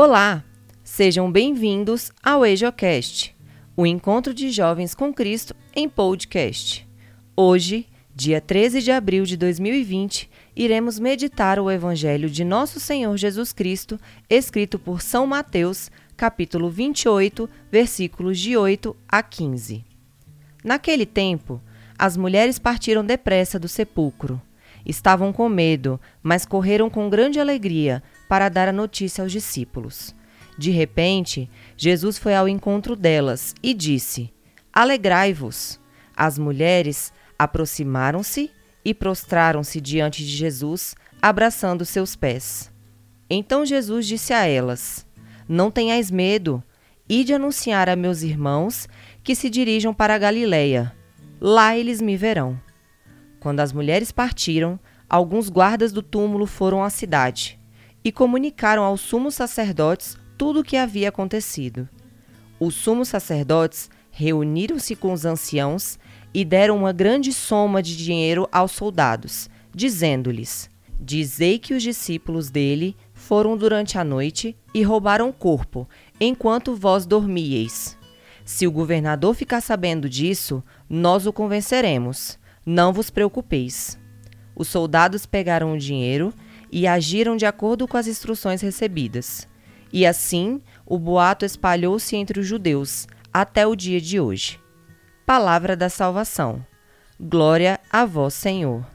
[0.00, 0.44] Olá,
[0.84, 3.34] sejam bem-vindos ao EjoCast,
[3.76, 6.86] o encontro de jovens com Cristo em podcast.
[7.36, 13.52] Hoje, dia 13 de abril de 2020, iremos meditar o Evangelho de Nosso Senhor Jesus
[13.52, 13.98] Cristo,
[14.30, 19.84] escrito por São Mateus, capítulo 28, versículos de 8 a 15.
[20.62, 21.60] Naquele tempo,
[21.98, 24.40] as mulheres partiram depressa do sepulcro.
[24.86, 30.14] Estavam com medo, mas correram com grande alegria para dar a notícia aos discípulos.
[30.58, 34.32] De repente, Jesus foi ao encontro delas e disse:
[34.72, 35.80] Alegrai-vos.
[36.16, 38.50] As mulheres aproximaram-se
[38.84, 42.72] e prostraram-se diante de Jesus, abraçando seus pés.
[43.30, 45.06] Então Jesus disse a elas:
[45.48, 46.62] Não tenhais medo,
[47.08, 48.88] ide anunciar a meus irmãos
[49.22, 50.92] que se dirijam para a Galiléia.
[51.40, 52.60] Lá eles me verão.
[53.38, 57.58] Quando as mulheres partiram, alguns guardas do túmulo foram à cidade
[58.04, 61.88] e comunicaram aos sumos sacerdotes tudo o que havia acontecido.
[62.60, 65.98] Os sumos sacerdotes reuniram-se com os anciãos
[66.32, 72.96] e deram uma grande soma de dinheiro aos soldados, dizendo-lhes: Dizei que os discípulos dele
[73.14, 75.88] foram durante a noite e roubaram o corpo,
[76.20, 77.96] enquanto vós dormíeis.
[78.44, 82.38] Se o governador ficar sabendo disso, nós o convenceremos.
[82.64, 83.98] Não vos preocupeis.
[84.56, 86.32] Os soldados pegaram o dinheiro
[86.70, 89.46] e agiram de acordo com as instruções recebidas.
[89.92, 94.60] E assim o boato espalhou-se entre os judeus até o dia de hoje.
[95.24, 96.64] Palavra da salvação.
[97.20, 98.86] Glória a vós, Senhor.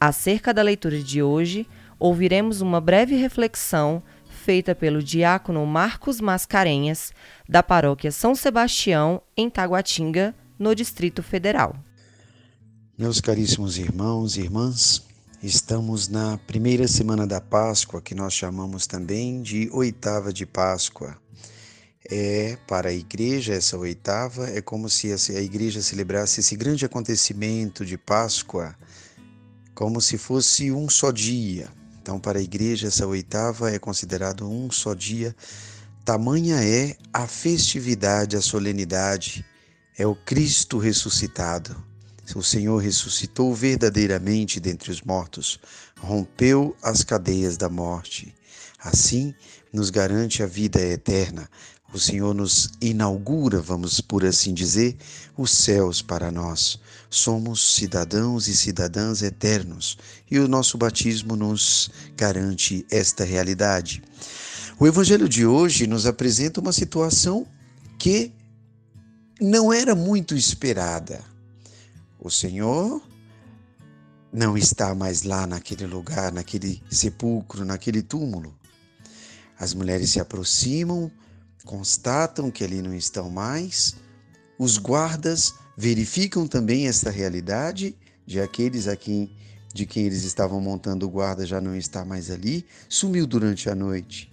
[0.00, 1.66] Acerca da leitura de hoje,
[1.98, 7.12] ouviremos uma breve reflexão feita pelo diácono Marcos Mascarenhas,
[7.48, 11.76] da paróquia São Sebastião, em Taguatinga, no Distrito Federal.
[12.96, 15.06] Meus caríssimos irmãos e irmãs,
[15.40, 21.16] Estamos na primeira semana da Páscoa, que nós chamamos também de oitava de Páscoa.
[22.10, 27.86] É para a igreja essa oitava, é como se a igreja celebrasse esse grande acontecimento
[27.86, 28.74] de Páscoa,
[29.76, 31.68] como se fosse um só dia.
[32.02, 35.36] Então, para a igreja, essa oitava é considerado um só dia.
[36.04, 39.46] Tamanha é a festividade, a solenidade,
[39.96, 41.87] é o Cristo ressuscitado.
[42.34, 45.58] O Senhor ressuscitou verdadeiramente dentre os mortos,
[45.98, 48.34] rompeu as cadeias da morte.
[48.78, 49.34] Assim,
[49.72, 51.48] nos garante a vida eterna.
[51.92, 54.96] O Senhor nos inaugura, vamos por assim dizer,
[55.36, 56.78] os céus para nós.
[57.08, 59.96] Somos cidadãos e cidadãs eternos
[60.30, 64.02] e o nosso batismo nos garante esta realidade.
[64.78, 67.46] O Evangelho de hoje nos apresenta uma situação
[67.98, 68.32] que
[69.40, 71.24] não era muito esperada.
[72.20, 73.00] O Senhor
[74.32, 78.54] não está mais lá naquele lugar, naquele sepulcro, naquele túmulo.
[79.58, 81.10] As mulheres se aproximam,
[81.64, 83.96] constatam que ali não estão mais.
[84.58, 87.96] Os guardas verificam também esta realidade
[88.26, 89.34] de aqueles a quem,
[89.72, 93.74] de quem eles estavam montando o guarda já não está mais ali, sumiu durante a
[93.74, 94.32] noite.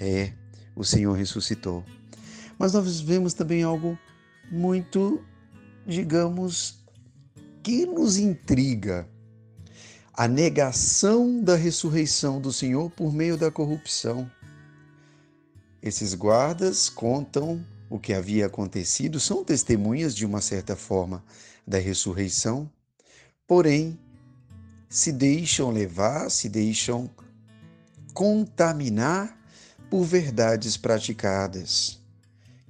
[0.00, 0.32] É,
[0.74, 1.84] o Senhor ressuscitou.
[2.58, 3.98] Mas nós vemos também algo
[4.50, 5.22] muito,
[5.86, 6.78] digamos,
[7.62, 9.08] que nos intriga?
[10.12, 14.30] A negação da ressurreição do Senhor por meio da corrupção.
[15.80, 21.24] Esses guardas contam o que havia acontecido, são testemunhas de uma certa forma
[21.66, 22.70] da ressurreição,
[23.46, 23.98] porém
[24.88, 27.08] se deixam levar, se deixam
[28.12, 29.38] contaminar
[29.88, 32.00] por verdades praticadas.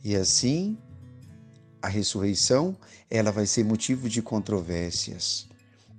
[0.04, 0.78] E assim
[1.80, 2.76] a ressurreição
[3.10, 5.48] ela vai ser motivo de controvérsias.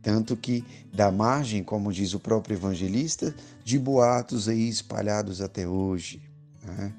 [0.01, 0.63] Tanto que
[0.94, 6.22] dá margem, como diz o próprio evangelista, de boatos aí espalhados até hoje.
[6.63, 6.94] Né?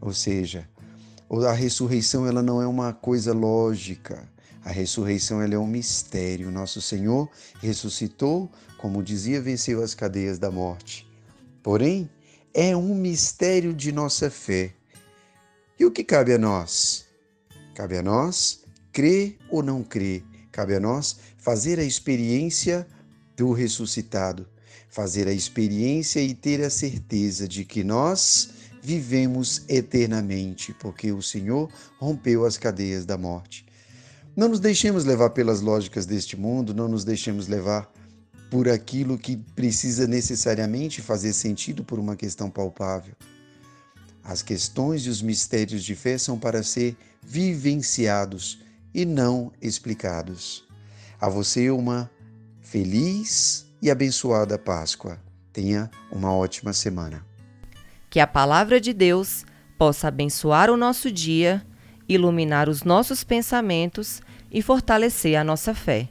[0.00, 0.68] Ou seja,
[1.46, 4.28] a ressurreição ela não é uma coisa lógica.
[4.64, 6.50] A ressurreição ela é um mistério.
[6.50, 7.28] Nosso Senhor
[7.60, 11.08] ressuscitou, como dizia, venceu as cadeias da morte.
[11.62, 12.08] Porém,
[12.54, 14.72] é um mistério de nossa fé.
[15.78, 17.07] E o que cabe a nós?
[17.78, 20.24] Cabe a nós crer ou não crer.
[20.50, 22.84] Cabe a nós fazer a experiência
[23.36, 24.48] do ressuscitado,
[24.90, 28.50] fazer a experiência e ter a certeza de que nós
[28.82, 31.70] vivemos eternamente, porque o Senhor
[32.00, 33.64] rompeu as cadeias da morte.
[34.34, 37.88] Não nos deixemos levar pelas lógicas deste mundo, não nos deixemos levar
[38.50, 43.14] por aquilo que precisa necessariamente fazer sentido por uma questão palpável.
[44.28, 48.58] As questões e os mistérios de fé são para ser vivenciados
[48.92, 50.68] e não explicados.
[51.18, 52.10] A você uma
[52.60, 55.18] feliz e abençoada Páscoa.
[55.50, 57.24] Tenha uma ótima semana.
[58.10, 59.46] Que a palavra de Deus
[59.78, 61.64] possa abençoar o nosso dia,
[62.06, 64.20] iluminar os nossos pensamentos
[64.52, 66.06] e fortalecer a nossa fé.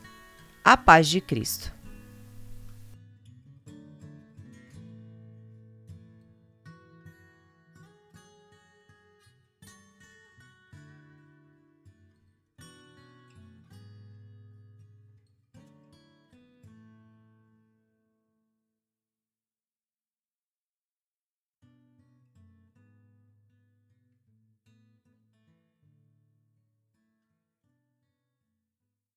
[0.65, 1.76] A paz de Cristo.